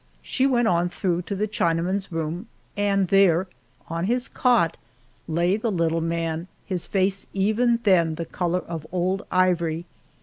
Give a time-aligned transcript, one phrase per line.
[0.23, 3.45] She went on through to the Chinaman's room, and there,
[3.87, 4.75] on his cot,
[5.27, 9.85] lay the little man, his face even then the color of old ivory.